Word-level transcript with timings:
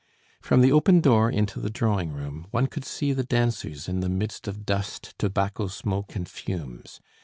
From 0.41 0.61
the 0.61 0.71
open 0.71 0.99
door 0.99 1.29
into 1.29 1.59
the 1.59 1.69
drawing 1.69 2.11
room 2.11 2.47
one 2.49 2.65
could 2.65 2.85
see 2.85 3.13
the 3.13 3.23
dancers 3.23 3.87
in 3.87 3.99
the 3.99 4.09
midst 4.09 4.47
of 4.47 4.65
dust, 4.65 5.13
tobacco 5.19 5.67
smoke 5.67 6.15
and 6.15 6.27
fumes. 6.27 7.01